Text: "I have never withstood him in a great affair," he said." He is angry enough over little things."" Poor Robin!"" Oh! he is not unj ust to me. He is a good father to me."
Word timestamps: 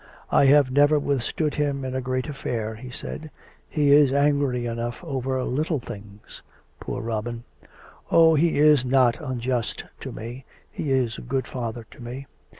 "I 0.31 0.45
have 0.47 0.71
never 0.71 0.97
withstood 0.97 1.53
him 1.53 1.85
in 1.85 1.93
a 1.93 2.01
great 2.01 2.27
affair," 2.27 2.73
he 2.73 2.89
said." 2.89 3.29
He 3.69 3.91
is 3.91 4.11
angry 4.11 4.65
enough 4.65 5.03
over 5.03 5.43
little 5.43 5.77
things."" 5.79 6.41
Poor 6.79 7.03
Robin!"" 7.03 7.43
Oh! 8.11 8.33
he 8.33 8.57
is 8.57 8.83
not 8.83 9.17
unj 9.17 9.47
ust 9.51 9.85
to 9.99 10.11
me. 10.11 10.43
He 10.71 10.89
is 10.91 11.19
a 11.19 11.21
good 11.21 11.45
father 11.45 11.85
to 11.91 11.99
me." 12.01 12.25